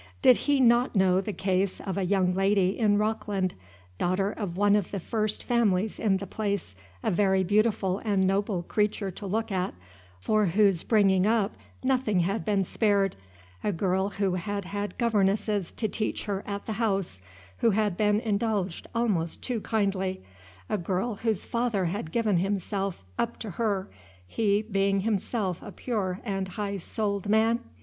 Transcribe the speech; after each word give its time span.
Did 0.23 0.37
he 0.47 0.59
not 0.59 0.95
know 0.95 1.21
the 1.21 1.31
case 1.31 1.79
of 1.79 1.95
a 1.95 2.01
young 2.01 2.33
lady 2.33 2.75
in 2.79 2.97
Rockland, 2.97 3.53
daughter 3.99 4.31
of 4.31 4.57
one 4.57 4.75
of 4.75 4.89
the 4.89 4.99
first 4.99 5.43
families 5.43 5.99
in 5.99 6.17
the 6.17 6.25
place, 6.25 6.75
a 7.03 7.11
very 7.11 7.43
beautiful 7.43 7.99
and 8.03 8.25
noble 8.25 8.63
creature 8.63 9.11
to 9.11 9.27
look 9.27 9.51
at, 9.51 9.75
for 10.19 10.47
whose 10.47 10.81
bringing 10.81 11.27
up 11.27 11.55
nothing 11.83 12.21
had 12.21 12.43
been 12.43 12.65
spared, 12.65 13.15
a 13.63 13.71
girl 13.71 14.09
who 14.09 14.33
had 14.33 14.65
had 14.65 14.97
governesses 14.97 15.71
to 15.73 15.87
teach 15.87 16.23
her 16.25 16.43
at 16.47 16.65
the 16.65 16.73
house, 16.81 17.21
who 17.59 17.69
had 17.69 17.95
been 17.95 18.19
indulged 18.21 18.87
almost 18.95 19.43
too 19.43 19.61
kindly, 19.61 20.23
a 20.67 20.79
girl 20.79 21.17
whose 21.17 21.45
father 21.45 21.85
had 21.85 22.11
given 22.11 22.37
himself, 22.37 23.03
up 23.19 23.37
to 23.37 23.51
her, 23.51 23.87
he 24.25 24.63
being 24.63 25.01
himself 25.01 25.61
a 25.61 25.71
pure 25.71 26.19
and 26.25 26.47
high 26.47 26.77
souled 26.77 27.29
man? 27.29 27.59